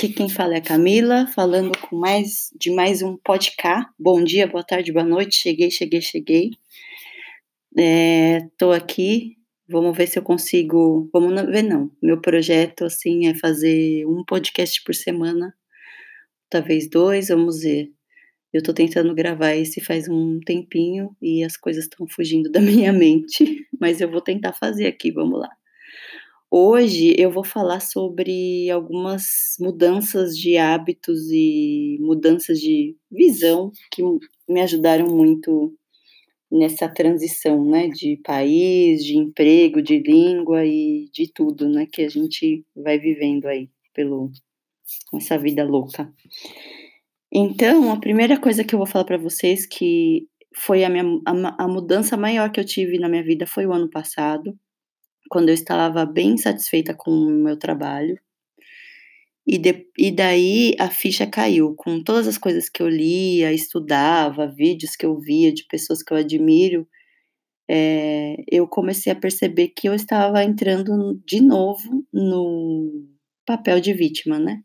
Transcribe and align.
Aqui 0.00 0.14
quem 0.14 0.30
fala 0.30 0.54
é 0.54 0.56
a 0.56 0.62
Camila, 0.62 1.26
falando 1.26 1.76
com 1.76 1.94
mais 1.94 2.48
de 2.58 2.70
mais 2.70 3.02
um 3.02 3.18
podcast. 3.18 3.86
Bom 3.98 4.24
dia, 4.24 4.46
boa 4.46 4.64
tarde, 4.64 4.90
boa 4.90 5.04
noite. 5.04 5.36
Cheguei, 5.36 5.70
cheguei, 5.70 6.00
cheguei. 6.00 6.52
Estou 7.76 8.72
é, 8.72 8.78
aqui. 8.78 9.36
Vamos 9.68 9.94
ver 9.94 10.06
se 10.06 10.18
eu 10.18 10.22
consigo. 10.22 11.10
Vamos 11.12 11.38
ver, 11.42 11.60
não. 11.60 11.90
Meu 12.02 12.18
projeto, 12.18 12.86
assim, 12.86 13.26
é 13.26 13.34
fazer 13.34 14.06
um 14.06 14.24
podcast 14.24 14.82
por 14.84 14.94
semana, 14.94 15.54
talvez 16.48 16.88
dois. 16.88 17.28
Vamos 17.28 17.60
ver. 17.60 17.92
Eu 18.54 18.60
estou 18.60 18.72
tentando 18.72 19.14
gravar 19.14 19.54
esse 19.54 19.82
faz 19.82 20.08
um 20.08 20.40
tempinho 20.40 21.14
e 21.20 21.44
as 21.44 21.58
coisas 21.58 21.84
estão 21.84 22.06
fugindo 22.08 22.50
da 22.50 22.58
minha 22.62 22.90
mente, 22.90 23.66
mas 23.78 24.00
eu 24.00 24.10
vou 24.10 24.22
tentar 24.22 24.54
fazer 24.54 24.86
aqui. 24.86 25.12
Vamos 25.12 25.40
lá. 25.40 25.50
Hoje 26.52 27.14
eu 27.16 27.30
vou 27.30 27.44
falar 27.44 27.78
sobre 27.78 28.68
algumas 28.70 29.54
mudanças 29.60 30.36
de 30.36 30.56
hábitos 30.56 31.30
e 31.30 31.96
mudanças 32.00 32.58
de 32.58 32.96
visão 33.08 33.70
que 33.92 34.02
me 34.48 34.60
ajudaram 34.60 35.06
muito 35.06 35.72
nessa 36.50 36.88
transição, 36.88 37.64
né, 37.64 37.88
de 37.88 38.16
país, 38.24 39.04
de 39.04 39.16
emprego, 39.16 39.80
de 39.80 40.00
língua 40.00 40.66
e 40.66 41.08
de 41.12 41.32
tudo, 41.32 41.68
né, 41.68 41.86
que 41.86 42.02
a 42.02 42.08
gente 42.08 42.64
vai 42.74 42.98
vivendo 42.98 43.46
aí 43.46 43.70
pelo 43.94 44.32
essa 45.14 45.38
vida 45.38 45.64
louca. 45.64 46.12
Então, 47.32 47.92
a 47.92 48.00
primeira 48.00 48.40
coisa 48.40 48.64
que 48.64 48.74
eu 48.74 48.78
vou 48.78 48.86
falar 48.86 49.04
para 49.04 49.18
vocês 49.18 49.66
que 49.66 50.26
foi 50.56 50.84
a 50.84 50.90
minha 50.90 51.04
a, 51.26 51.64
a 51.64 51.68
mudança 51.68 52.16
maior 52.16 52.50
que 52.50 52.58
eu 52.58 52.64
tive 52.64 52.98
na 52.98 53.08
minha 53.08 53.22
vida 53.22 53.46
foi 53.46 53.66
o 53.66 53.72
ano 53.72 53.88
passado 53.88 54.58
quando 55.30 55.48
eu 55.48 55.54
estava 55.54 56.04
bem 56.04 56.36
satisfeita 56.36 56.92
com 56.92 57.10
o 57.12 57.30
meu 57.30 57.56
trabalho. 57.56 58.18
E, 59.46 59.56
de, 59.56 59.86
e 59.96 60.10
daí 60.10 60.74
a 60.78 60.90
ficha 60.90 61.26
caiu 61.26 61.74
com 61.76 62.02
todas 62.02 62.26
as 62.28 62.36
coisas 62.36 62.68
que 62.68 62.82
eu 62.82 62.88
lia, 62.88 63.52
estudava, 63.52 64.46
vídeos 64.46 64.96
que 64.96 65.06
eu 65.06 65.18
via 65.18 65.52
de 65.52 65.64
pessoas 65.66 66.02
que 66.02 66.12
eu 66.12 66.16
admiro. 66.16 66.86
É, 67.68 68.36
eu 68.50 68.66
comecei 68.66 69.12
a 69.12 69.16
perceber 69.16 69.68
que 69.68 69.88
eu 69.88 69.94
estava 69.94 70.42
entrando 70.42 71.22
de 71.24 71.40
novo 71.40 72.04
no 72.12 73.06
papel 73.46 73.80
de 73.80 73.92
vítima, 73.92 74.38
né? 74.38 74.60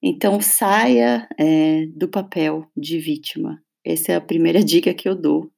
Então 0.00 0.40
saia 0.40 1.28
é, 1.38 1.86
do 1.86 2.08
papel 2.08 2.66
de 2.76 2.98
vítima. 2.98 3.60
Essa 3.84 4.12
é 4.12 4.16
a 4.16 4.20
primeira 4.20 4.62
dica 4.64 4.94
que 4.94 5.08
eu 5.08 5.16
dou 5.16 5.50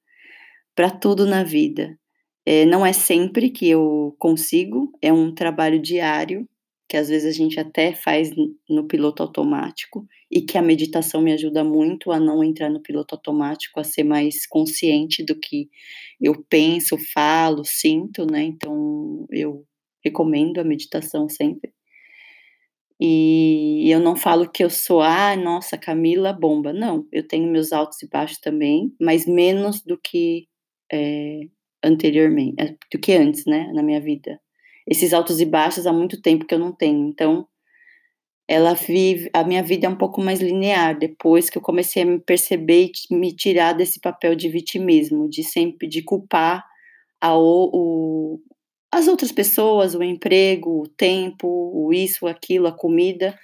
para 0.75 0.91
tudo 0.91 1.27
na 1.27 1.45
vida. 1.45 1.99
É, 2.47 2.65
não 2.67 2.85
é 2.85 2.93
sempre 2.93 3.51
que 3.51 3.69
eu 3.69 4.15
consigo, 4.19 4.93
é 5.01 5.13
um 5.13 5.35
trabalho 5.35 5.81
diário, 5.81 6.49
que 6.89 6.97
às 6.97 7.09
vezes 7.09 7.27
a 7.27 7.37
gente 7.37 7.59
até 7.59 7.95
faz 7.95 8.31
no 8.69 8.87
piloto 8.87 9.23
automático, 9.23 10.07
e 10.31 10.43
que 10.43 10.59
a 10.59 10.63
meditação 10.63 11.23
me 11.23 11.33
ajuda 11.33 11.65
muito 11.65 12.13
a 12.13 12.21
não 12.21 12.45
entrar 12.45 12.69
no 12.71 12.83
piloto 12.83 13.15
automático, 13.15 13.81
a 13.81 13.85
ser 13.85 14.05
mais 14.05 14.47
consciente 14.47 15.25
do 15.25 15.39
que 15.39 15.69
eu 16.21 16.45
penso, 16.49 16.97
falo, 17.15 17.65
sinto, 17.65 18.27
né? 18.27 18.43
Então 18.45 19.27
eu 19.31 19.65
recomendo 20.05 20.59
a 20.59 20.65
meditação 20.65 21.29
sempre. 21.29 21.73
E 23.01 23.91
eu 23.91 24.01
não 24.01 24.15
falo 24.17 24.49
que 24.51 24.63
eu 24.63 24.71
sou, 24.71 25.01
ah, 25.03 25.37
nossa, 25.37 25.77
Camila 25.77 26.33
bomba. 26.33 26.73
Não, 26.73 27.07
eu 27.13 27.27
tenho 27.27 27.51
meus 27.51 27.73
altos 27.73 28.03
e 28.03 28.09
baixos 28.09 28.39
também, 28.39 28.95
mas 29.01 29.27
menos 29.27 29.83
do 29.83 29.99
que 29.99 30.47
é, 30.93 31.41
anteriormente, 31.85 32.55
eh, 32.59 32.77
do 32.93 32.99
que 32.99 33.13
antes, 33.13 33.45
né, 33.47 33.71
na 33.73 33.83
minha 33.83 34.01
vida. 34.01 34.41
Esses 34.87 35.13
altos 35.13 35.41
e 35.41 35.47
baixos 35.47 35.87
há 35.87 35.93
muito 35.93 36.21
tempo 36.21 36.47
que 36.47 36.55
eu 36.55 36.59
não 36.59 36.73
tenho. 36.73 37.09
Então, 37.09 37.47
ela 38.47 38.75
vive, 38.75 39.31
a 39.33 39.43
minha 39.45 39.63
vida 39.63 39.87
é 39.87 39.91
um 39.91 39.97
pouco 39.97 40.21
mais 40.21 40.41
linear 40.41 40.99
depois 40.99 41.49
que 41.49 41.57
eu 41.57 41.63
comecei 41.63 42.03
a 42.03 42.07
me 42.07 42.19
perceber 42.19 42.91
e 43.11 43.15
me 43.15 43.33
tirar 43.33 43.73
desse 43.73 44.01
papel 44.01 44.35
de 44.35 44.49
vitimismo, 44.49 45.29
de 45.29 45.43
sempre 45.43 45.89
de 45.89 46.03
culpar 46.03 46.65
a, 47.21 47.37
o, 47.39 48.39
as 48.93 49.09
outras 49.09 49.33
pessoas, 49.33 49.95
o 49.95 50.03
emprego, 50.03 50.83
o 50.83 50.89
tempo, 50.89 51.49
o 51.49 51.93
isso, 51.93 52.27
aquilo, 52.27 52.67
a 52.67 52.73
comida, 52.73 53.39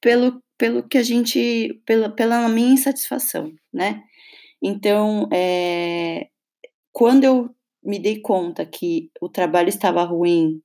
pelo, 0.00 0.42
pelo 0.58 0.86
que 0.86 0.98
a 0.98 1.02
gente, 1.02 1.80
pela, 1.86 2.10
pela 2.10 2.48
minha 2.48 2.74
insatisfação, 2.74 3.50
né? 3.72 4.02
Então, 4.62 5.28
é, 5.32 6.28
quando 6.92 7.24
eu 7.24 7.50
me 7.84 7.98
dei 7.98 8.20
conta 8.20 8.66
que 8.66 9.10
o 9.20 9.28
trabalho 9.28 9.68
estava 9.68 10.02
ruim 10.04 10.60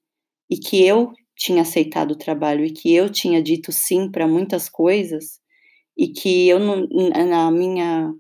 e 0.50 0.58
que 0.58 0.86
eu 0.86 1.12
tinha 1.38 1.62
aceitado 1.64 2.12
o 2.12 2.18
trabalho 2.18 2.66
e 2.66 2.72
que 2.72 2.94
eu 2.94 3.10
tinha 3.12 3.42
dito 3.42 3.72
sim 3.72 4.12
para 4.12 4.28
muitas 4.28 4.70
coisas 4.70 5.40
e 5.98 6.10
que 6.10 6.48
eu 6.50 6.60
não, 6.60 6.88
na 7.28 7.52
minha 7.52 8.14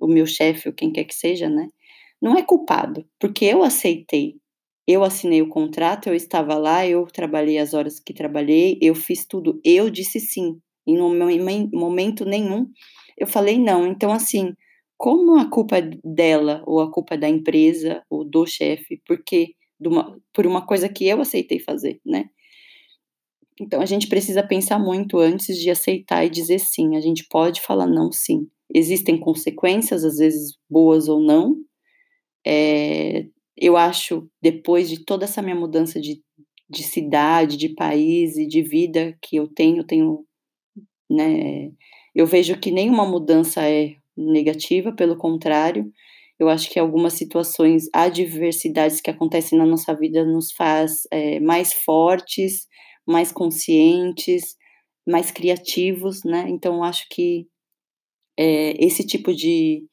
o 0.00 0.06
meu 0.08 0.26
chefe 0.26 0.68
ou 0.68 0.74
quem 0.74 0.92
quer 0.92 1.04
que 1.04 1.14
seja, 1.14 1.48
né, 1.48 1.68
não 2.20 2.36
é 2.38 2.42
culpado, 2.42 3.04
porque 3.20 3.44
eu 3.46 3.62
aceitei. 3.62 4.36
Eu 4.86 5.04
assinei 5.04 5.42
o 5.42 5.48
contrato, 5.48 6.08
eu 6.08 6.14
estava 6.14 6.56
lá, 6.56 6.86
eu 6.86 7.06
trabalhei 7.06 7.58
as 7.58 7.74
horas 7.74 8.00
que 8.00 8.12
trabalhei, 8.14 8.78
eu 8.82 8.94
fiz 8.94 9.26
tudo, 9.26 9.60
eu 9.64 9.90
disse 9.90 10.20
sim. 10.20 10.58
Em 10.86 10.98
momento 10.98 12.24
nenhum 12.24 12.68
eu 13.18 13.26
falei 13.26 13.58
não. 13.58 13.86
Então 13.86 14.12
assim, 14.12 14.54
como 15.02 15.36
a 15.36 15.50
culpa 15.50 15.82
dela 16.04 16.62
ou 16.64 16.78
a 16.78 16.88
culpa 16.88 17.18
da 17.18 17.28
empresa 17.28 18.04
ou 18.08 18.24
do 18.24 18.46
chefe, 18.46 19.02
porque 19.04 19.56
uma, 19.80 20.16
por 20.32 20.46
uma 20.46 20.64
coisa 20.64 20.88
que 20.88 21.08
eu 21.08 21.20
aceitei 21.20 21.58
fazer, 21.58 22.00
né? 22.06 22.30
Então 23.60 23.80
a 23.80 23.84
gente 23.84 24.06
precisa 24.06 24.46
pensar 24.46 24.78
muito 24.78 25.18
antes 25.18 25.58
de 25.58 25.70
aceitar 25.70 26.24
e 26.24 26.30
dizer 26.30 26.60
sim. 26.60 26.94
A 26.94 27.00
gente 27.00 27.26
pode 27.28 27.60
falar 27.60 27.88
não, 27.88 28.12
sim. 28.12 28.46
Existem 28.72 29.18
consequências, 29.18 30.04
às 30.04 30.18
vezes 30.18 30.56
boas 30.70 31.08
ou 31.08 31.20
não. 31.20 31.56
É, 32.46 33.26
eu 33.56 33.76
acho, 33.76 34.30
depois 34.40 34.88
de 34.88 35.04
toda 35.04 35.24
essa 35.24 35.42
minha 35.42 35.56
mudança 35.56 36.00
de, 36.00 36.22
de 36.70 36.84
cidade, 36.84 37.56
de 37.56 37.70
país 37.70 38.36
e 38.36 38.46
de 38.46 38.62
vida 38.62 39.18
que 39.20 39.34
eu 39.34 39.48
tenho, 39.48 39.82
tenho, 39.82 40.24
né? 41.10 41.72
Eu 42.14 42.24
vejo 42.24 42.56
que 42.60 42.70
nenhuma 42.70 43.04
mudança 43.04 43.68
é 43.68 43.96
negativa, 44.16 44.92
pelo 44.92 45.16
contrário, 45.16 45.90
eu 46.38 46.48
acho 46.48 46.68
que 46.70 46.78
algumas 46.78 47.12
situações, 47.14 47.88
adversidades 47.92 49.00
que 49.00 49.10
acontecem 49.10 49.58
na 49.58 49.66
nossa 49.66 49.94
vida 49.94 50.24
nos 50.24 50.52
faz 50.52 51.02
é, 51.10 51.38
mais 51.40 51.72
fortes, 51.72 52.66
mais 53.06 53.30
conscientes, 53.30 54.56
mais 55.06 55.30
criativos, 55.30 56.24
né? 56.24 56.46
Então, 56.48 56.76
eu 56.76 56.82
acho 56.82 57.06
que 57.10 57.46
é, 58.36 58.84
esse 58.84 59.06
tipo 59.06 59.34
de, 59.34 59.84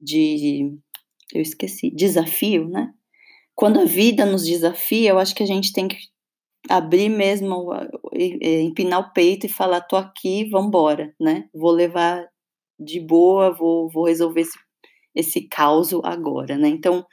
de, 0.00 0.70
eu 1.34 1.42
esqueci, 1.42 1.90
desafio, 1.94 2.68
né? 2.68 2.90
Quando 3.54 3.80
a 3.80 3.84
vida 3.84 4.26
nos 4.26 4.44
desafia, 4.44 5.10
eu 5.10 5.18
acho 5.18 5.34
que 5.34 5.42
a 5.42 5.46
gente 5.46 5.72
tem 5.72 5.88
que 5.88 5.98
abrir 6.68 7.08
mesmo, 7.08 7.70
empinar 8.12 9.00
o 9.00 9.12
peito 9.12 9.46
e 9.46 9.50
falar, 9.50 9.82
tô 9.82 9.96
aqui, 9.96 10.48
vambora, 10.48 11.14
né? 11.20 11.48
Vou 11.54 11.70
levar 11.70 12.26
de 12.84 13.00
boa, 13.00 13.50
vou, 13.52 13.88
vou 13.88 14.06
resolver 14.06 14.42
esse, 14.42 14.58
esse 15.14 15.48
caos 15.48 15.92
agora, 16.04 16.56
né? 16.58 16.68
Então, 16.68 17.04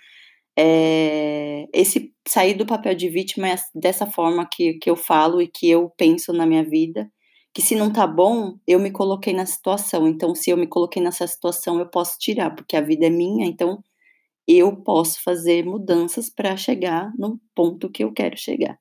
é, 0.58 1.68
esse 1.74 2.14
sair 2.28 2.54
do 2.56 2.66
papel 2.66 2.94
de 2.96 3.10
vítima 3.10 3.50
é 3.50 3.56
dessa 3.74 4.06
forma 4.06 4.48
que, 4.52 4.74
que 4.76 4.90
eu 4.90 4.96
falo 4.96 5.42
e 5.42 5.48
que 5.48 5.70
eu 5.70 5.90
penso 5.98 6.34
na 6.34 6.46
minha 6.46 6.64
vida, 6.64 7.10
que 7.54 7.62
se 7.62 7.76
não 7.76 7.92
tá 7.92 8.08
bom, 8.08 8.58
eu 8.68 8.80
me 8.80 8.92
coloquei 8.92 9.34
na 9.34 9.46
situação, 9.46 10.08
então 10.08 10.34
se 10.36 10.50
eu 10.50 10.58
me 10.58 10.68
coloquei 10.68 11.02
nessa 11.02 11.28
situação, 11.28 11.80
eu 11.80 11.90
posso 11.90 12.18
tirar, 12.20 12.52
porque 12.56 12.78
a 12.78 12.82
vida 12.82 13.08
é 13.08 13.10
minha, 13.10 13.46
então 13.46 13.84
eu 14.48 14.76
posso 14.76 15.22
fazer 15.24 15.66
mudanças 15.66 16.30
para 16.30 16.56
chegar 16.58 17.12
no 17.18 17.40
ponto 17.56 17.90
que 17.90 18.04
eu 18.04 18.12
quero 18.14 18.38
chegar. 18.38 18.78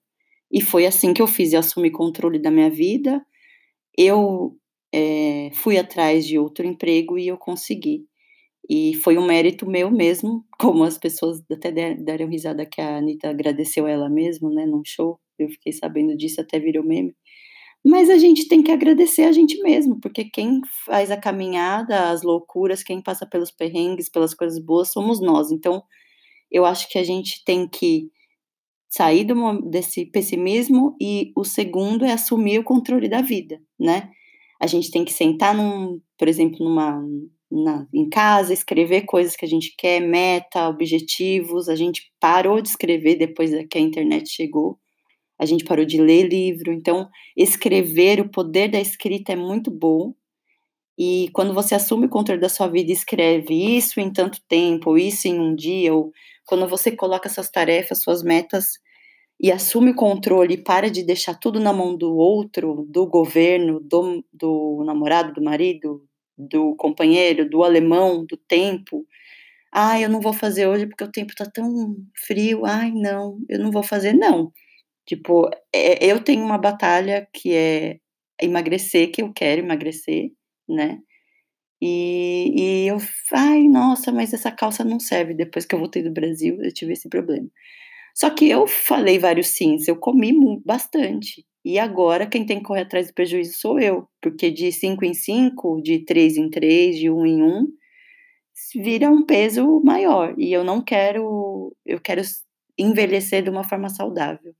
E 0.51 0.61
foi 0.61 0.87
assim 0.87 1.15
que 1.15 1.23
eu 1.23 1.27
fiz, 1.27 1.53
eu 1.53 1.61
assumi 1.61 1.91
controle 1.91 2.39
da 2.39 2.51
minha 2.51 2.71
vida, 2.71 3.25
eu 3.97 4.57
é, 4.93 5.51
fui 5.55 5.79
atrás 5.79 6.27
de 6.27 6.39
outro 6.39 6.67
emprego 6.67 7.19
e 7.19 7.29
eu 7.29 7.37
consegui. 7.37 8.07
E 8.69 8.95
foi 8.97 9.19
um 9.19 9.27
mérito 9.27 9.69
meu 9.69 9.91
mesmo, 9.91 10.45
como 10.59 10.85
as 10.85 10.99
pessoas 10.99 11.43
até 11.51 11.73
deram 11.95 12.29
risada 12.29 12.67
que 12.67 12.81
a 12.81 12.99
Anitta 12.99 13.31
agradeceu 13.31 13.87
ela 13.87 14.09
mesma, 14.09 14.51
né, 14.51 14.67
num 14.67 14.83
show. 14.85 15.19
Eu 15.39 15.49
fiquei 15.49 15.73
sabendo 15.73 16.17
disso, 16.17 16.41
até 16.41 16.59
virou 16.59 16.85
meme. 16.85 17.15
Mas 17.85 18.11
a 18.11 18.19
gente 18.19 18.47
tem 18.47 18.63
que 18.63 18.71
agradecer 18.71 19.23
a 19.23 19.33
gente 19.33 19.59
mesmo, 19.63 19.99
porque 20.01 20.25
quem 20.25 20.61
faz 20.85 21.11
a 21.11 21.17
caminhada, 21.17 22.11
as 22.11 22.23
loucuras, 22.23 22.83
quem 22.83 23.03
passa 23.03 23.27
pelos 23.27 23.51
perrengues, 23.51 24.09
pelas 24.11 24.35
coisas 24.35 24.59
boas, 24.59 24.93
somos 24.93 25.19
nós. 25.19 25.51
Então, 25.51 25.83
eu 26.51 26.67
acho 26.67 26.89
que 26.91 26.99
a 26.99 27.03
gente 27.03 27.43
tem 27.45 27.67
que 27.67 28.11
sair 28.91 29.25
do, 29.25 29.63
desse 29.63 30.05
pessimismo 30.07 30.97
e 31.01 31.33
o 31.37 31.45
segundo 31.45 32.05
é 32.05 32.13
assumir 32.13 32.59
o 32.59 32.65
controle 32.65 33.09
da 33.09 33.23
vida, 33.23 33.61
né? 33.79 34.11
A 34.61 34.67
gente 34.67 34.91
tem 34.91 35.05
que 35.05 35.13
sentar 35.13 35.55
num, 35.55 36.01
por 36.19 36.29
exemplo, 36.29 36.63
numa 36.63 37.03
na, 37.51 37.87
em 37.93 38.09
casa, 38.09 38.53
escrever 38.53 39.03
coisas 39.03 39.35
que 39.35 39.45
a 39.45 39.49
gente 39.49 39.75
quer, 39.77 40.01
meta, 40.01 40.69
objetivos. 40.69 41.69
A 41.69 41.75
gente 41.75 42.13
parou 42.21 42.61
de 42.61 42.69
escrever 42.69 43.17
depois 43.17 43.51
que 43.69 43.79
a 43.79 43.81
internet 43.81 44.29
chegou. 44.31 44.79
a 45.39 45.47
gente 45.47 45.65
parou 45.65 45.87
de 45.87 46.01
ler 46.01 46.29
livro. 46.29 46.73
Então, 46.73 47.09
escrever, 47.37 48.21
o 48.21 48.31
poder 48.31 48.69
da 48.71 48.81
escrita 48.81 49.33
é 49.33 49.37
muito 49.37 49.71
bom. 49.71 50.15
E 50.99 51.31
quando 51.33 51.55
você 51.55 51.75
assume 51.75 52.07
o 52.07 52.11
controle 52.11 52.41
da 52.41 52.49
sua 52.51 52.69
vida 52.69 52.91
e 52.91 52.95
escreve 52.95 53.55
isso 53.77 54.01
em 54.01 54.13
tanto 54.13 54.41
tempo, 54.49 54.91
ou 54.91 54.99
isso 54.99 55.29
em 55.29 55.41
um 55.41 55.55
dia, 55.55 55.95
ou 55.95 56.13
quando 56.47 56.69
você 56.69 56.93
coloca 56.95 57.29
suas 57.29 57.51
tarefas, 57.51 58.03
suas 58.03 58.23
metas 58.23 58.73
e 59.41 59.51
assume 59.51 59.93
o 59.93 59.95
controle 59.95 60.55
e 60.55 60.63
para 60.63 60.91
de 60.91 61.03
deixar 61.03 61.35
tudo 61.35 61.59
na 61.61 61.73
mão 61.73 61.97
do 61.97 62.15
outro, 62.17 62.87
do 62.89 63.07
governo, 63.07 63.81
do, 63.81 64.25
do 64.33 64.85
namorado, 64.85 65.33
do 65.33 65.43
marido, 65.43 66.05
do 66.37 66.75
companheiro, 66.77 67.49
do 67.49 67.65
alemão, 67.65 68.25
do 68.27 68.37
tempo. 68.37 69.07
Ah, 69.73 70.01
eu 70.01 70.09
não 70.11 70.21
vou 70.21 70.33
fazer 70.33 70.67
hoje 70.69 70.87
porque 70.87 71.05
o 71.05 71.13
tempo 71.13 71.35
tá 71.37 71.47
tão 71.47 71.97
frio. 72.27 72.67
Ai, 72.67 72.93
não, 72.93 73.39
eu 73.49 73.59
não 73.61 73.71
vou 73.73 73.83
fazer, 73.83 74.13
não. 74.15 74.53
Tipo, 75.07 75.51
é, 75.75 76.05
eu 76.07 76.23
tenho 76.25 76.45
uma 76.45 76.59
batalha 76.59 77.29
que 77.33 77.55
é 77.55 77.99
emagrecer, 78.43 79.13
que 79.13 79.23
eu 79.23 79.33
quero 79.33 79.63
emagrecer, 79.63 80.33
né? 80.69 81.01
E, 81.83 82.85
e 82.85 82.89
eu, 82.89 82.99
ai, 83.33 83.63
nossa, 83.69 84.13
mas 84.13 84.33
essa 84.35 84.53
calça 84.53 84.85
não 84.85 85.01
serve. 85.01 85.35
Depois 85.35 85.65
que 85.67 85.75
eu 85.75 85.79
voltei 85.79 86.03
do 86.03 86.13
Brasil, 86.13 86.59
eu 86.63 86.73
tive 86.73 86.93
esse 86.93 87.09
problema. 87.09 87.49
Só 88.15 88.31
que 88.31 88.49
eu 88.49 88.67
falei 88.67 89.19
vários 89.19 89.49
sims, 89.49 89.89
eu 89.89 89.97
comi 89.97 90.33
bastante. 90.65 91.45
E 91.65 91.79
agora 91.79 92.27
quem 92.27 92.45
tem 92.47 92.59
que 92.59 92.65
correr 92.65 92.83
atrás 92.83 93.09
do 93.09 93.15
prejuízo 93.15 93.59
sou 93.59 93.79
eu, 93.79 94.09
porque 94.21 94.51
de 94.51 94.73
5 94.73 95.05
em 95.05 95.15
5, 95.15 95.83
de 95.83 96.05
3 96.05 96.37
em 96.39 96.51
3, 96.51 96.99
de 96.99 97.11
1 97.11 97.19
um 97.19 97.27
em 97.27 97.43
1, 97.43 97.47
um, 97.47 97.67
vira 98.77 99.11
um 99.11 99.25
peso 99.25 99.81
maior. 99.85 100.35
E 100.39 100.53
eu 100.53 100.65
não 100.65 100.83
quero, 100.83 101.75
eu 101.85 102.01
quero 102.01 102.23
envelhecer 102.79 103.43
de 103.43 103.51
uma 103.51 103.65
forma 103.65 103.89
saudável. 103.89 104.55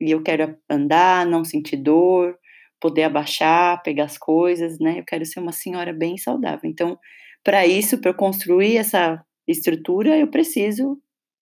E 0.00 0.10
eu 0.10 0.22
quero 0.22 0.56
andar, 0.70 1.26
não 1.26 1.44
sentir 1.44 1.76
dor, 1.76 2.36
poder 2.80 3.04
abaixar, 3.04 3.82
pegar 3.82 4.04
as 4.04 4.16
coisas, 4.16 4.78
né? 4.78 5.00
Eu 5.00 5.04
quero 5.04 5.24
ser 5.26 5.40
uma 5.40 5.52
senhora 5.52 5.92
bem 5.92 6.16
saudável. 6.16 6.70
Então, 6.70 6.98
para 7.44 7.66
isso, 7.66 8.00
para 8.00 8.10
eu 8.10 8.14
construir 8.14 8.76
essa 8.76 9.22
estrutura, 9.46 10.16
eu 10.16 10.28
preciso 10.28 10.98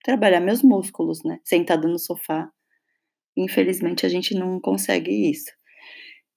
trabalhar 0.06 0.38
meus 0.40 0.62
músculos, 0.62 1.24
né? 1.24 1.40
Sentada 1.44 1.88
no 1.88 1.98
sofá. 1.98 2.48
Infelizmente, 3.36 4.06
a 4.06 4.08
gente 4.08 4.34
não 4.34 4.60
consegue 4.60 5.10
isso. 5.30 5.50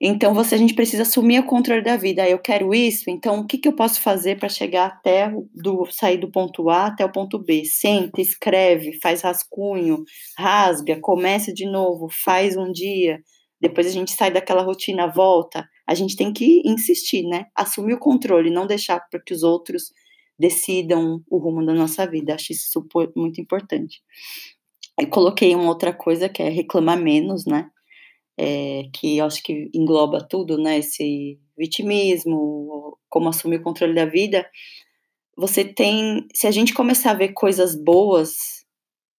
Então, 0.01 0.33
você, 0.33 0.55
a 0.55 0.57
gente 0.57 0.73
precisa 0.73 1.03
assumir 1.03 1.39
o 1.39 1.45
controle 1.45 1.83
da 1.83 1.95
vida. 1.95 2.23
Ah, 2.23 2.29
eu 2.29 2.39
quero 2.39 2.73
isso, 2.73 3.09
então 3.09 3.41
o 3.41 3.45
que, 3.45 3.57
que 3.59 3.67
eu 3.67 3.75
posso 3.75 4.01
fazer 4.01 4.39
para 4.39 4.49
chegar 4.49 4.87
até 4.87 5.31
do 5.53 5.85
sair 5.91 6.17
do 6.17 6.31
ponto 6.31 6.69
A 6.69 6.87
até 6.87 7.05
o 7.05 7.11
ponto 7.11 7.37
B? 7.37 7.63
Senta, 7.65 8.21
escreve, 8.21 8.97
faz 9.03 9.21
rascunho, 9.21 10.03
rasga, 10.37 10.97
começa 11.01 11.53
de 11.53 11.65
novo, 11.69 12.07
faz 12.23 12.57
um 12.57 12.71
dia. 12.71 13.19
Depois 13.61 13.85
a 13.85 13.91
gente 13.91 14.11
sai 14.13 14.31
daquela 14.31 14.63
rotina, 14.63 15.05
volta. 15.05 15.67
A 15.87 15.93
gente 15.93 16.15
tem 16.15 16.33
que 16.33 16.61
insistir, 16.65 17.23
né? 17.23 17.45
Assumir 17.55 17.93
o 17.93 17.99
controle, 17.99 18.49
não 18.49 18.65
deixar 18.65 18.99
para 19.11 19.21
que 19.23 19.33
os 19.33 19.43
outros 19.43 19.91
decidam 20.39 21.23
o 21.29 21.37
rumo 21.37 21.65
da 21.65 21.73
nossa 21.73 22.07
vida. 22.07 22.35
Acho 22.35 22.53
isso 22.53 22.85
muito 23.15 23.41
importante. 23.41 24.01
Eu 24.99 25.09
coloquei 25.09 25.53
uma 25.55 25.67
outra 25.67 25.93
coisa 25.93 26.29
que 26.29 26.41
é 26.41 26.49
reclamar 26.49 26.99
menos, 26.99 27.45
né? 27.45 27.69
É, 28.37 28.83
que 28.93 29.19
acho 29.19 29.43
que 29.43 29.69
engloba 29.73 30.25
tudo, 30.25 30.57
né? 30.57 30.79
Esse 30.79 31.39
vitimismo, 31.57 32.97
como 33.09 33.29
assumir 33.29 33.57
o 33.57 33.63
controle 33.63 33.93
da 33.93 34.05
vida. 34.05 34.49
Você 35.37 35.65
tem, 35.65 36.25
se 36.33 36.47
a 36.47 36.51
gente 36.51 36.73
começar 36.73 37.11
a 37.11 37.15
ver 37.15 37.33
coisas 37.33 37.75
boas 37.75 38.35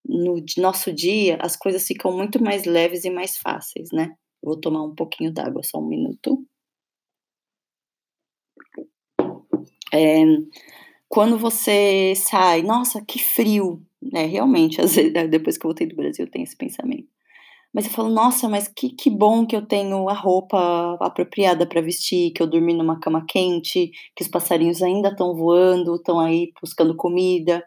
no 0.05 0.43
nosso 0.59 0.93
dia, 0.93 1.39
as 1.41 1.57
coisas 1.57 1.87
ficam 1.87 2.17
muito 2.17 2.43
mais 2.43 2.65
leves 2.65 3.05
e 3.05 3.11
mais 3.11 3.37
fáceis, 3.39 3.91
né? 3.93 4.15
Vou 4.43 4.59
tomar 4.59 4.83
um 4.85 4.95
pouquinho 4.95 5.33
d'água, 5.33 5.63
só 5.63 5.79
um 5.79 5.87
minuto. 5.87 6.45
É, 9.93 10.25
quando 11.11 11.37
você 11.37 12.15
sai, 12.15 12.63
nossa, 12.63 13.05
que 13.05 13.19
frio, 13.19 13.83
né? 14.01 14.27
Realmente, 14.27 14.81
às 14.81 14.95
vezes, 14.95 15.13
depois 15.29 15.59
que 15.59 15.67
eu 15.67 15.71
voltei 15.71 15.89
do 15.89 15.97
Brasil, 15.97 16.25
eu 16.25 16.31
tenho 16.31 16.45
esse 16.45 16.57
pensamento. 16.57 17.09
Mas 17.75 17.87
eu 17.87 17.93
falo, 17.93 18.09
nossa, 18.11 18.49
mas 18.49 18.69
que, 18.69 18.91
que 18.91 19.11
bom 19.11 19.45
que 19.45 19.57
eu 19.57 19.67
tenho 19.67 20.09
a 20.09 20.15
roupa 20.15 20.97
apropriada 21.01 21.67
para 21.67 21.81
vestir, 21.81 22.33
que 22.33 22.41
eu 22.41 22.47
dormi 22.47 22.75
numa 22.75 23.01
cama 23.01 23.25
quente, 23.29 23.91
que 24.17 24.23
os 24.23 24.29
passarinhos 24.29 24.83
ainda 24.83 25.09
estão 25.09 25.35
voando, 25.35 25.97
estão 25.97 26.21
aí 26.21 26.53
buscando 26.63 26.97
comida, 26.97 27.65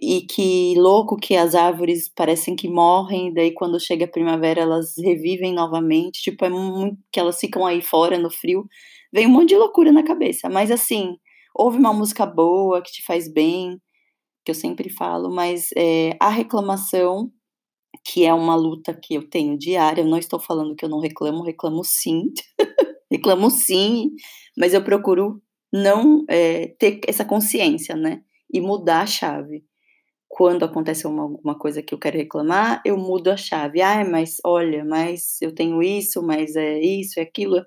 e 0.00 0.22
que 0.22 0.74
louco 0.76 1.16
que 1.16 1.36
as 1.36 1.56
árvores 1.56 2.08
parecem 2.08 2.54
que 2.56 2.68
morrem, 2.68 3.34
daí 3.34 3.52
quando 3.52 3.80
chega 3.80 4.04
a 4.04 4.08
primavera 4.08 4.60
elas 4.62 4.94
revivem 4.98 5.52
novamente, 5.52 6.22
tipo, 6.22 6.44
é 6.44 6.50
muito 6.50 6.98
que 7.12 7.18
elas 7.18 7.40
ficam 7.40 7.66
aí 7.66 7.82
fora 7.82 8.18
no 8.18 8.30
frio. 8.30 8.64
Vem 9.12 9.26
um 9.26 9.30
monte 9.30 9.50
de 9.50 9.56
loucura 9.56 9.90
na 9.92 10.04
cabeça, 10.04 10.48
mas 10.48 10.70
assim, 10.70 11.16
ouve 11.56 11.78
uma 11.78 11.92
música 11.92 12.26
boa 12.26 12.82
que 12.82 12.92
te 12.92 13.04
faz 13.04 13.32
bem, 13.32 13.80
que 14.44 14.50
eu 14.50 14.54
sempre 14.54 14.90
falo, 14.90 15.30
mas 15.34 15.70
é, 15.76 16.16
a 16.20 16.28
reclamação, 16.28 17.30
que 18.04 18.24
é 18.24 18.32
uma 18.34 18.54
luta 18.56 18.94
que 18.94 19.14
eu 19.14 19.28
tenho 19.28 19.58
diária, 19.58 20.02
eu 20.02 20.06
não 20.06 20.18
estou 20.18 20.38
falando 20.40 20.76
que 20.76 20.84
eu 20.84 20.88
não 20.88 21.00
reclamo, 21.00 21.42
reclamo 21.42 21.82
sim, 21.84 22.32
reclamo 23.10 23.50
sim, 23.50 24.12
mas 24.56 24.74
eu 24.74 24.84
procuro 24.84 25.42
não 25.72 26.24
é, 26.28 26.68
ter 26.78 27.00
essa 27.08 27.24
consciência, 27.24 27.96
né? 27.96 28.22
E 28.52 28.60
mudar 28.60 29.02
a 29.02 29.06
chave 29.06 29.64
quando 30.28 30.64
acontece 30.64 31.06
uma, 31.06 31.22
alguma 31.22 31.58
coisa 31.58 31.82
que 31.82 31.94
eu 31.94 31.98
quero 31.98 32.18
reclamar, 32.18 32.82
eu 32.84 32.96
mudo 32.98 33.30
a 33.30 33.36
chave. 33.36 33.80
Ah, 33.80 34.04
mas 34.04 34.36
olha, 34.44 34.84
mas 34.84 35.40
eu 35.40 35.54
tenho 35.54 35.82
isso, 35.82 36.22
mas 36.22 36.56
é 36.56 36.78
isso, 36.80 37.18
é 37.18 37.22
aquilo. 37.22 37.64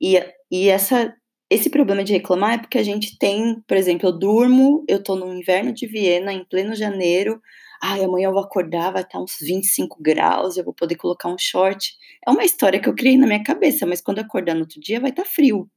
E, 0.00 0.16
e 0.50 0.68
essa, 0.68 1.14
esse 1.50 1.70
problema 1.70 2.02
de 2.02 2.12
reclamar 2.12 2.54
é 2.54 2.58
porque 2.58 2.78
a 2.78 2.82
gente 2.82 3.18
tem, 3.18 3.60
por 3.66 3.76
exemplo, 3.76 4.08
eu 4.08 4.18
durmo, 4.18 4.84
eu 4.88 5.02
tô 5.02 5.14
no 5.14 5.32
inverno 5.32 5.72
de 5.72 5.86
Viena, 5.86 6.32
em 6.32 6.44
pleno 6.44 6.74
janeiro, 6.74 7.40
ai, 7.82 8.02
amanhã 8.04 8.28
eu 8.28 8.32
vou 8.32 8.42
acordar, 8.42 8.92
vai 8.92 9.02
estar 9.02 9.20
uns 9.20 9.36
25 9.40 10.02
graus, 10.02 10.56
eu 10.56 10.64
vou 10.64 10.74
poder 10.74 10.96
colocar 10.96 11.28
um 11.28 11.38
short. 11.38 11.94
É 12.26 12.30
uma 12.30 12.44
história 12.44 12.80
que 12.80 12.88
eu 12.88 12.94
criei 12.94 13.16
na 13.16 13.26
minha 13.26 13.42
cabeça, 13.44 13.86
mas 13.86 14.00
quando 14.00 14.18
eu 14.18 14.24
acordar 14.24 14.54
no 14.54 14.62
outro 14.62 14.80
dia 14.80 15.00
vai 15.00 15.10
estar 15.10 15.24
frio. 15.24 15.70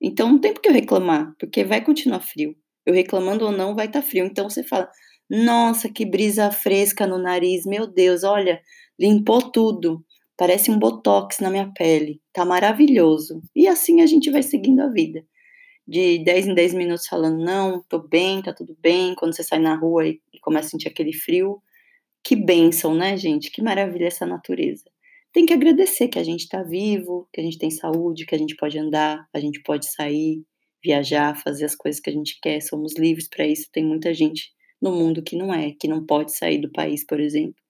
Então 0.00 0.30
não 0.30 0.40
tem 0.40 0.52
por 0.54 0.62
que 0.62 0.68
eu 0.68 0.72
reclamar, 0.74 1.34
porque 1.38 1.64
vai 1.64 1.84
continuar 1.84 2.20
frio. 2.20 2.56
Eu 2.86 2.94
reclamando 2.94 3.44
ou 3.46 3.52
não, 3.52 3.74
vai 3.74 3.86
estar 3.86 4.02
frio. 4.02 4.24
Então 4.24 4.48
você 4.50 4.64
fala, 4.64 4.88
nossa, 5.30 5.88
que 5.88 6.04
brisa 6.04 6.50
fresca 6.50 7.06
no 7.06 7.18
nariz. 7.18 7.64
Meu 7.66 7.86
Deus, 7.86 8.24
olha, 8.24 8.60
limpou 8.98 9.40
tudo. 9.52 10.04
Parece 10.42 10.72
um 10.72 10.76
botox 10.76 11.38
na 11.38 11.48
minha 11.48 11.72
pele. 11.72 12.20
Tá 12.32 12.44
maravilhoso. 12.44 13.40
E 13.54 13.68
assim 13.68 14.00
a 14.00 14.06
gente 14.06 14.28
vai 14.28 14.42
seguindo 14.42 14.80
a 14.80 14.88
vida. 14.88 15.24
De 15.86 16.18
10 16.18 16.48
em 16.48 16.54
10 16.54 16.74
minutos 16.74 17.06
falando, 17.06 17.38
não, 17.44 17.80
tô 17.88 18.00
bem, 18.00 18.42
tá 18.42 18.52
tudo 18.52 18.76
bem. 18.80 19.14
Quando 19.14 19.36
você 19.36 19.44
sai 19.44 19.60
na 19.60 19.76
rua 19.76 20.08
e, 20.08 20.20
começa 20.42 20.66
a 20.66 20.70
sentir 20.72 20.88
aquele 20.88 21.12
frio. 21.12 21.62
Que 22.24 22.34
bênção, 22.34 22.92
né, 22.92 23.16
gente? 23.16 23.52
Que 23.52 23.62
maravilha 23.62 24.08
essa 24.08 24.26
natureza. 24.26 24.82
Tem 25.32 25.46
que 25.46 25.52
agradecer 25.52 26.08
que 26.08 26.18
a 26.18 26.24
gente 26.24 26.48
tá 26.48 26.60
vivo, 26.60 27.28
que 27.32 27.40
a 27.40 27.44
gente 27.44 27.58
tem 27.58 27.70
saúde, 27.70 28.26
que 28.26 28.34
a 28.34 28.38
gente 28.38 28.56
pode 28.56 28.76
andar, 28.76 29.24
a 29.32 29.38
gente 29.38 29.62
pode 29.62 29.86
sair, 29.86 30.42
viajar, 30.82 31.40
fazer 31.40 31.66
as 31.66 31.76
coisas 31.76 32.00
que 32.00 32.10
a 32.10 32.12
gente 32.12 32.40
quer. 32.42 32.60
Somos 32.60 32.96
livres 32.98 33.28
para 33.28 33.46
isso. 33.46 33.68
Tem 33.72 33.84
muita 33.84 34.12
gente 34.12 34.50
no 34.80 34.90
mundo 34.90 35.22
que 35.22 35.36
não 35.36 35.54
é, 35.54 35.70
que 35.70 35.86
não 35.86 36.04
pode 36.04 36.36
sair 36.36 36.58
do 36.58 36.72
país, 36.72 37.06
por 37.06 37.20
exemplo, 37.20 37.61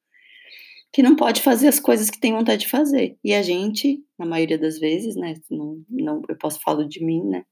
que 0.92 1.02
não 1.02 1.16
pode 1.16 1.40
fazer 1.40 1.68
as 1.68 1.80
coisas 1.80 2.10
que 2.10 2.20
tem 2.20 2.32
vontade 2.32 2.62
de 2.62 2.68
fazer. 2.68 3.16
E 3.24 3.34
a 3.34 3.42
gente, 3.42 3.98
na 4.18 4.26
maioria 4.26 4.58
das 4.58 4.78
vezes, 4.78 5.16
né, 5.16 5.34
não, 5.50 5.82
não 5.88 6.22
eu 6.28 6.36
posso 6.36 6.60
falar 6.60 6.86
de 6.86 7.04
mim, 7.04 7.24
né, 7.24 7.44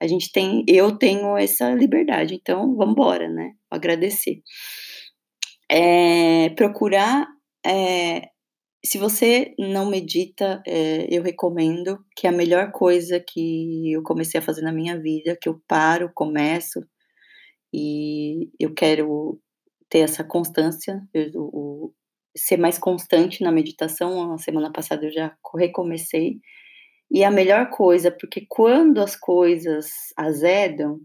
a 0.00 0.06
gente 0.06 0.30
tem, 0.32 0.64
eu 0.68 0.98
tenho 0.98 1.36
essa 1.36 1.72
liberdade, 1.72 2.34
então 2.34 2.74
vamos 2.76 2.92
embora, 2.92 3.28
né, 3.28 3.52
agradecer. 3.70 4.42
É, 5.70 6.50
procurar, 6.50 7.26
é, 7.64 8.28
se 8.84 8.98
você 8.98 9.54
não 9.58 9.88
medita, 9.88 10.62
é, 10.66 11.06
eu 11.08 11.22
recomendo 11.22 12.04
que 12.16 12.26
a 12.26 12.32
melhor 12.32 12.72
coisa 12.72 13.20
que 13.20 13.92
eu 13.92 14.02
comecei 14.02 14.40
a 14.40 14.42
fazer 14.42 14.62
na 14.62 14.72
minha 14.72 15.00
vida, 15.00 15.38
que 15.40 15.48
eu 15.48 15.62
paro, 15.68 16.10
começo, 16.14 16.80
e 17.72 18.50
eu 18.58 18.74
quero 18.74 19.40
ter 19.88 20.00
essa 20.00 20.24
constância, 20.24 21.00
eu, 21.14 21.30
eu, 21.34 21.71
ser 22.36 22.56
mais 22.56 22.78
constante 22.78 23.42
na 23.42 23.52
meditação. 23.52 24.32
A 24.32 24.38
semana 24.38 24.72
passada 24.72 25.06
eu 25.06 25.12
já 25.12 25.36
recomecei. 25.56 26.38
E 27.10 27.24
a 27.24 27.30
melhor 27.30 27.70
coisa, 27.70 28.10
porque 28.10 28.46
quando 28.48 28.98
as 28.98 29.14
coisas 29.16 29.90
azedam, 30.16 31.00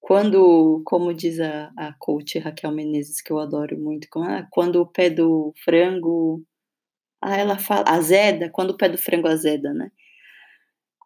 quando, 0.00 0.82
como 0.84 1.14
diz 1.14 1.40
a, 1.40 1.72
a 1.78 1.94
coach 1.98 2.38
Raquel 2.38 2.72
Menezes, 2.72 3.22
que 3.22 3.32
eu 3.32 3.38
adoro 3.38 3.78
muito, 3.78 4.06
ah, 4.18 4.46
quando 4.50 4.76
o 4.76 4.86
pé 4.86 5.08
do 5.10 5.52
frango. 5.64 6.42
Ah, 7.22 7.38
ela 7.38 7.58
fala, 7.58 7.84
azeda, 7.88 8.50
quando 8.50 8.70
o 8.70 8.76
pé 8.76 8.88
do 8.88 8.98
frango 8.98 9.28
azeda, 9.28 9.72
né? 9.72 9.90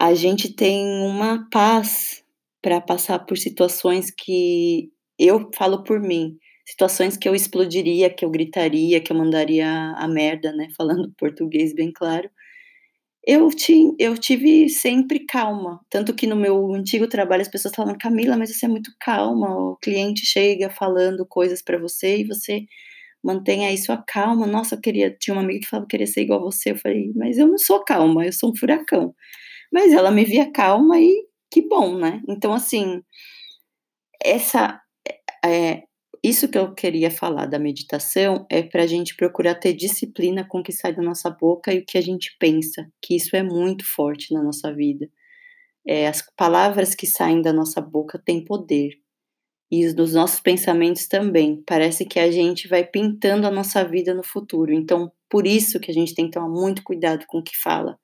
A 0.00 0.14
gente 0.14 0.54
tem 0.54 0.84
uma 1.04 1.48
paz 1.50 2.24
para 2.60 2.80
passar 2.80 3.20
por 3.20 3.38
situações 3.38 4.10
que 4.10 4.90
eu 5.18 5.48
falo 5.56 5.84
por 5.84 6.00
mim. 6.00 6.36
Situações 6.68 7.16
que 7.16 7.28
eu 7.28 7.34
explodiria, 7.34 8.10
que 8.10 8.24
eu 8.24 8.30
gritaria, 8.30 9.00
que 9.00 9.10
eu 9.10 9.16
mandaria 9.16 9.66
a 9.96 10.06
merda, 10.06 10.52
né, 10.52 10.68
falando 10.76 11.12
português 11.18 11.74
bem 11.74 11.90
claro, 11.92 12.30
eu, 13.26 13.48
ti, 13.50 13.94
eu 13.98 14.16
tive 14.16 14.68
sempre 14.68 15.20
calma. 15.26 15.80
Tanto 15.90 16.14
que 16.14 16.26
no 16.26 16.36
meu 16.36 16.72
antigo 16.74 17.06
trabalho 17.08 17.42
as 17.42 17.48
pessoas 17.48 17.74
falavam, 17.74 17.98
Camila, 17.98 18.36
mas 18.36 18.56
você 18.56 18.66
é 18.66 18.68
muito 18.68 18.92
calma, 19.00 19.48
o 19.54 19.76
cliente 19.76 20.24
chega 20.26 20.70
falando 20.70 21.26
coisas 21.26 21.62
para 21.62 21.78
você 21.78 22.18
e 22.18 22.24
você 22.24 22.64
mantém 23.22 23.66
aí 23.66 23.78
sua 23.78 23.98
calma. 23.98 24.46
Nossa, 24.46 24.76
eu 24.76 24.80
queria. 24.80 25.10
Tinha 25.18 25.34
uma 25.34 25.42
amiga 25.42 25.60
que 25.60 25.68
falava 25.68 25.86
que 25.86 25.92
queria 25.92 26.06
ser 26.06 26.22
igual 26.22 26.40
a 26.40 26.44
você. 26.44 26.72
Eu 26.72 26.78
falei, 26.78 27.12
mas 27.16 27.38
eu 27.38 27.46
não 27.48 27.58
sou 27.58 27.84
calma, 27.84 28.26
eu 28.26 28.32
sou 28.32 28.50
um 28.52 28.56
furacão. 28.56 29.14
Mas 29.72 29.92
ela 29.92 30.10
me 30.10 30.24
via 30.24 30.50
calma 30.52 31.00
e 31.00 31.24
que 31.50 31.62
bom, 31.68 31.98
né? 31.98 32.22
Então, 32.28 32.52
assim, 32.54 33.02
essa. 34.22 34.80
É, 35.44 35.82
isso 36.22 36.48
que 36.48 36.58
eu 36.58 36.74
queria 36.74 37.10
falar 37.10 37.46
da 37.46 37.58
meditação 37.58 38.46
é 38.50 38.62
para 38.62 38.82
a 38.82 38.86
gente 38.86 39.14
procurar 39.16 39.54
ter 39.54 39.72
disciplina 39.72 40.46
com 40.46 40.60
o 40.60 40.62
que 40.62 40.72
sai 40.72 40.94
da 40.94 41.02
nossa 41.02 41.30
boca 41.30 41.72
e 41.72 41.78
o 41.78 41.84
que 41.84 41.98
a 41.98 42.00
gente 42.00 42.36
pensa, 42.38 42.90
que 43.00 43.16
isso 43.16 43.36
é 43.36 43.42
muito 43.42 43.84
forte 43.84 44.34
na 44.34 44.42
nossa 44.42 44.72
vida. 44.74 45.08
É, 45.86 46.08
as 46.08 46.22
palavras 46.36 46.94
que 46.94 47.06
saem 47.06 47.40
da 47.40 47.52
nossa 47.52 47.80
boca 47.80 48.20
têm 48.22 48.44
poder 48.44 48.98
e 49.70 49.86
os 49.86 49.94
dos 49.94 50.14
nossos 50.14 50.40
pensamentos 50.40 51.06
também. 51.06 51.62
Parece 51.66 52.04
que 52.04 52.18
a 52.18 52.30
gente 52.30 52.68
vai 52.68 52.84
pintando 52.84 53.46
a 53.46 53.50
nossa 53.50 53.84
vida 53.84 54.14
no 54.14 54.22
futuro. 54.22 54.72
Então, 54.72 55.12
por 55.28 55.46
isso 55.46 55.78
que 55.78 55.90
a 55.90 55.94
gente 55.94 56.14
tem 56.14 56.26
que 56.26 56.32
tomar 56.32 56.48
muito 56.48 56.82
cuidado 56.82 57.26
com 57.26 57.38
o 57.38 57.42
que 57.42 57.56
fala. 57.56 57.98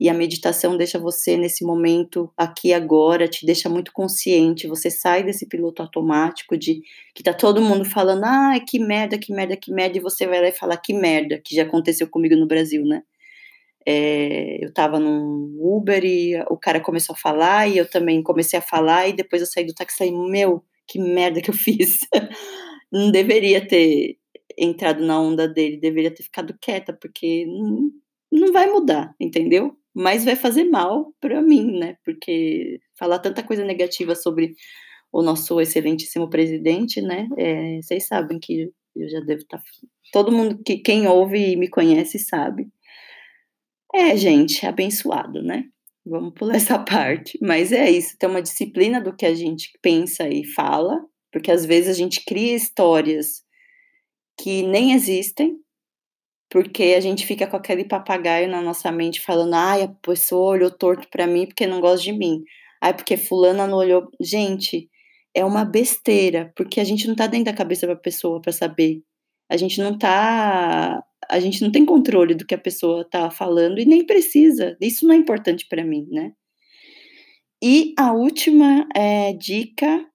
E 0.00 0.08
a 0.08 0.14
meditação 0.14 0.76
deixa 0.76 0.98
você 0.98 1.36
nesse 1.36 1.64
momento 1.64 2.32
aqui 2.36 2.72
agora, 2.72 3.26
te 3.26 3.44
deixa 3.44 3.68
muito 3.68 3.92
consciente. 3.92 4.68
Você 4.68 4.90
sai 4.90 5.24
desse 5.24 5.46
piloto 5.48 5.82
automático 5.82 6.56
de 6.56 6.82
que 7.14 7.22
tá 7.22 7.34
todo 7.34 7.60
mundo 7.60 7.84
falando, 7.84 8.24
ah, 8.24 8.58
que 8.66 8.78
merda, 8.78 9.18
que 9.18 9.32
merda, 9.32 9.56
que 9.56 9.72
merda, 9.72 9.98
e 9.98 10.00
você 10.00 10.26
vai 10.26 10.40
lá 10.40 10.48
e 10.48 10.52
falar 10.52 10.76
que 10.76 10.94
merda, 10.94 11.40
que 11.44 11.54
já 11.54 11.64
aconteceu 11.64 12.08
comigo 12.08 12.36
no 12.36 12.46
Brasil, 12.46 12.84
né? 12.84 13.02
É, 13.86 14.64
eu 14.64 14.72
tava 14.72 15.00
num 15.00 15.56
Uber 15.60 16.04
e 16.04 16.36
o 16.50 16.58
cara 16.58 16.78
começou 16.80 17.14
a 17.14 17.18
falar 17.18 17.66
e 17.68 17.78
eu 17.78 17.88
também 17.88 18.22
comecei 18.22 18.58
a 18.58 18.62
falar 18.62 19.08
e 19.08 19.14
depois 19.14 19.40
eu 19.42 19.48
saí 19.48 19.64
do 19.64 19.74
táxi 19.74 19.94
e 19.94 19.98
saí, 19.98 20.12
meu, 20.12 20.62
que 20.86 20.98
merda 21.00 21.40
que 21.40 21.50
eu 21.50 21.54
fiz. 21.56 22.00
não 22.92 23.10
deveria 23.10 23.66
ter 23.66 24.18
entrado 24.58 25.04
na 25.04 25.20
onda 25.20 25.48
dele, 25.48 25.78
deveria 25.78 26.10
ter 26.14 26.22
ficado 26.22 26.56
quieta, 26.60 26.92
porque 26.92 27.46
não, 27.46 27.90
não 28.30 28.52
vai 28.52 28.70
mudar, 28.70 29.14
entendeu? 29.20 29.77
Mas 29.94 30.24
vai 30.24 30.36
fazer 30.36 30.64
mal 30.64 31.12
para 31.20 31.42
mim, 31.42 31.78
né? 31.78 31.96
Porque 32.04 32.80
falar 32.98 33.18
tanta 33.18 33.42
coisa 33.42 33.64
negativa 33.64 34.14
sobre 34.14 34.54
o 35.12 35.22
nosso 35.22 35.60
excelentíssimo 35.60 36.28
presidente, 36.28 37.00
né? 37.00 37.28
É, 37.36 37.80
vocês 37.82 38.06
sabem 38.06 38.38
que 38.38 38.70
eu 38.94 39.08
já 39.08 39.20
devo 39.20 39.40
estar. 39.40 39.58
Tá, 39.58 39.64
todo 40.12 40.32
mundo 40.32 40.60
que 40.64 40.78
quem 40.78 41.06
ouve 41.06 41.52
e 41.52 41.56
me 41.56 41.68
conhece 41.68 42.18
sabe. 42.18 42.68
É, 43.94 44.16
gente, 44.16 44.66
abençoado, 44.66 45.42
né? 45.42 45.64
Vamos 46.04 46.34
pular 46.34 46.56
essa 46.56 46.78
parte. 46.78 47.38
Mas 47.40 47.72
é 47.72 47.90
isso, 47.90 48.16
ter 48.18 48.26
uma 48.26 48.42
disciplina 48.42 49.00
do 49.00 49.14
que 49.14 49.26
a 49.26 49.34
gente 49.34 49.70
pensa 49.82 50.28
e 50.28 50.44
fala, 50.44 51.00
porque 51.32 51.50
às 51.50 51.64
vezes 51.64 51.90
a 51.90 51.94
gente 51.94 52.24
cria 52.24 52.54
histórias 52.54 53.42
que 54.40 54.62
nem 54.62 54.92
existem, 54.92 55.58
porque 56.50 56.94
a 56.96 57.00
gente 57.00 57.26
fica 57.26 57.46
com 57.46 57.56
aquele 57.56 57.84
papagaio 57.84 58.48
na 58.48 58.62
nossa 58.62 58.90
mente 58.92 59.20
falando: 59.20 59.54
ai, 59.54 59.82
a 59.82 59.88
pessoa 59.88 60.52
olhou 60.52 60.70
torto 60.70 61.08
para 61.10 61.26
mim 61.26 61.46
porque 61.46 61.66
não 61.66 61.80
gosta 61.80 62.04
de 62.04 62.12
mim. 62.12 62.42
Ai, 62.82 62.94
porque 62.94 63.16
fulana 63.16 63.66
não 63.66 63.78
olhou. 63.78 64.08
Gente, 64.20 64.88
é 65.34 65.44
uma 65.44 65.64
besteira, 65.64 66.52
porque 66.56 66.80
a 66.80 66.84
gente 66.84 67.06
não 67.08 67.14
tá 67.14 67.26
dentro 67.26 67.46
da 67.46 67.56
cabeça 67.56 67.86
da 67.86 67.96
pessoa 67.96 68.40
para 68.40 68.52
saber. 68.52 69.02
A 69.50 69.56
gente 69.56 69.80
não 69.80 69.98
tá 69.98 71.02
a 71.30 71.40
gente 71.40 71.62
não 71.62 71.70
tem 71.70 71.84
controle 71.84 72.34
do 72.34 72.46
que 72.46 72.54
a 72.54 72.58
pessoa 72.58 73.02
está 73.02 73.30
falando 73.30 73.78
e 73.80 73.84
nem 73.84 74.06
precisa. 74.06 74.76
Isso 74.80 75.06
não 75.06 75.14
é 75.14 75.18
importante 75.18 75.66
para 75.68 75.84
mim, 75.84 76.06
né? 76.10 76.32
E 77.62 77.92
a 77.98 78.12
última 78.12 78.86
é, 78.94 79.32
dica, 79.32 80.06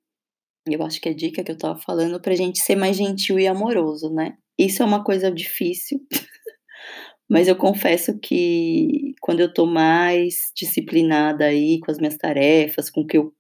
eu 0.68 0.82
acho 0.84 1.02
que 1.02 1.10
é 1.10 1.14
dica 1.14 1.44
que 1.44 1.52
eu 1.52 1.56
estava 1.56 1.80
falando, 1.80 2.22
para 2.22 2.34
a 2.34 2.36
gente 2.36 2.60
ser 2.60 2.76
mais 2.76 2.96
gentil 2.98 3.38
e 3.38 3.48
amoroso, 3.48 4.14
né? 4.14 4.38
Isso 4.58 4.84
é 4.84 4.86
uma 4.86 5.04
coisa 5.04 5.32
difícil, 5.32 6.00
mas 7.30 7.48
eu 7.48 7.56
confesso 7.56 8.20
que 8.20 9.16
quando 9.22 9.40
eu 9.42 9.54
tô 9.54 9.66
mais 9.66 10.52
disciplinada 10.56 11.46
aí 11.46 11.80
com 11.80 11.92
as 11.92 11.98
minhas 12.00 12.18
tarefas, 12.18 12.90
com 12.90 13.06
que 13.06 13.18
eu 13.18 13.34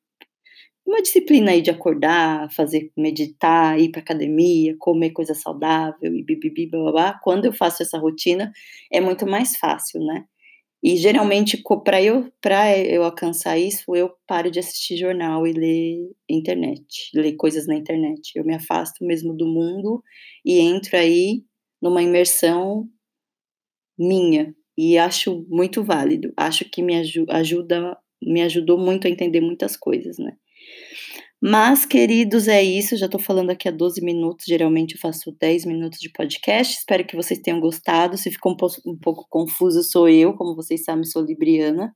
uma 0.85 1.01
disciplina 1.01 1.51
aí 1.51 1.61
de 1.61 1.71
acordar, 1.71 2.51
fazer 2.51 2.91
meditar, 2.97 3.79
ir 3.79 3.89
para 3.91 4.01
academia, 4.01 4.75
comer 4.79 5.11
coisa 5.11 5.33
saudável 5.33 6.13
e 6.15 6.23
bibibi, 6.23 6.67
blá, 6.69 6.81
blá, 6.81 6.91
blá. 6.91 7.19
Quando 7.23 7.45
eu 7.45 7.53
faço 7.53 7.83
essa 7.83 7.97
rotina, 7.97 8.51
é 8.91 9.01
muito 9.01 9.25
mais 9.27 9.55
fácil, 9.57 10.01
né? 10.05 10.25
E 10.83 10.97
geralmente, 10.97 11.63
para 11.85 12.03
eu, 12.03 12.29
eu 12.89 13.03
alcançar 13.05 13.57
isso, 13.57 13.95
eu 13.95 14.11
paro 14.27 14.51
de 14.51 14.59
assistir 14.59 14.97
jornal 14.97 15.47
e 15.47 15.53
ler 15.53 16.11
internet, 16.29 17.09
ler 17.15 17.35
coisas 17.37 17.65
na 17.65 17.75
internet. 17.75 18.33
Eu 18.35 18.43
me 18.43 18.53
afasto 18.53 19.05
mesmo 19.05 19.33
do 19.33 19.47
mundo 19.47 20.03
e 20.45 20.59
entro 20.59 20.97
aí 20.97 21.43
numa 21.81 22.03
imersão 22.03 22.89
minha. 23.97 24.53
E 24.77 24.97
acho 24.97 25.45
muito 25.49 25.83
válido. 25.83 26.33
Acho 26.35 26.65
que 26.65 26.81
me 26.81 26.95
ajuda, 27.29 27.97
me 28.21 28.41
ajudou 28.41 28.77
muito 28.77 29.07
a 29.07 29.09
entender 29.09 29.39
muitas 29.41 29.77
coisas, 29.77 30.17
né? 30.17 30.35
Mas, 31.45 31.85
queridos, 31.85 32.47
é 32.47 32.63
isso. 32.63 32.95
Já 32.95 33.07
estou 33.07 33.19
falando 33.19 33.49
aqui 33.49 33.67
há 33.67 33.71
12 33.71 34.01
minutos. 34.01 34.45
Geralmente 34.47 34.95
eu 34.95 35.01
faço 35.01 35.29
10 35.37 35.65
minutos 35.65 35.99
de 35.99 36.09
podcast. 36.09 36.77
Espero 36.77 37.05
que 37.05 37.17
vocês 37.17 37.37
tenham 37.41 37.59
gostado. 37.59 38.15
Se 38.15 38.31
ficou 38.31 38.53
um 38.53 38.55
pouco, 38.55 38.75
um 38.85 38.97
pouco 38.97 39.27
confuso, 39.29 39.83
sou 39.83 40.07
eu. 40.07 40.33
Como 40.35 40.55
vocês 40.55 40.85
sabem, 40.85 41.03
sou 41.03 41.21
libriana. 41.21 41.93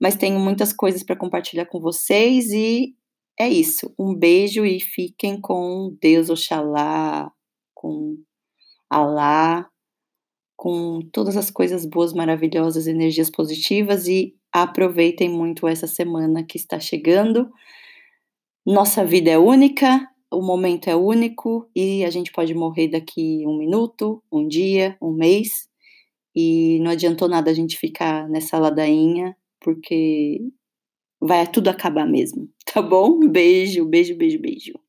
Mas 0.00 0.16
tenho 0.16 0.40
muitas 0.40 0.72
coisas 0.72 1.02
para 1.02 1.14
compartilhar 1.14 1.66
com 1.66 1.78
vocês. 1.78 2.52
E 2.52 2.94
é 3.38 3.50
isso. 3.50 3.94
Um 3.98 4.14
beijo 4.14 4.64
e 4.64 4.80
fiquem 4.80 5.38
com 5.38 5.94
Deus, 6.00 6.30
Oxalá, 6.30 7.30
com 7.74 8.16
Alá, 8.88 9.68
com 10.56 11.00
todas 11.12 11.36
as 11.36 11.50
coisas 11.50 11.84
boas, 11.84 12.14
maravilhosas, 12.14 12.86
energias 12.86 13.28
positivas. 13.28 14.08
E 14.08 14.34
aproveitem 14.50 15.28
muito 15.28 15.68
essa 15.68 15.86
semana 15.86 16.42
que 16.42 16.56
está 16.56 16.80
chegando. 16.80 17.50
Nossa 18.66 19.04
vida 19.04 19.30
é 19.30 19.38
única, 19.38 20.06
o 20.30 20.42
momento 20.42 20.88
é 20.88 20.94
único 20.96 21.68
e 21.74 22.04
a 22.04 22.10
gente 22.10 22.30
pode 22.30 22.54
morrer 22.54 22.88
daqui 22.88 23.42
um 23.46 23.56
minuto, 23.56 24.22
um 24.30 24.46
dia, 24.46 24.96
um 25.02 25.12
mês. 25.12 25.68
E 26.36 26.78
não 26.80 26.92
adiantou 26.92 27.28
nada 27.28 27.50
a 27.50 27.54
gente 27.54 27.78
ficar 27.78 28.28
nessa 28.28 28.58
ladainha, 28.58 29.36
porque 29.60 30.40
vai 31.20 31.46
tudo 31.50 31.68
acabar 31.68 32.06
mesmo, 32.06 32.50
tá 32.72 32.82
bom? 32.82 33.20
Beijo, 33.28 33.86
beijo, 33.86 34.16
beijo, 34.16 34.40
beijo. 34.40 34.80